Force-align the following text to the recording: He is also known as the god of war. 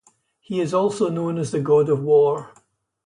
He 0.39 0.59
is 0.61 0.73
also 0.73 1.09
known 1.09 1.37
as 1.37 1.51
the 1.51 1.59
god 1.61 1.87
of 1.87 2.01
war. 2.01 2.55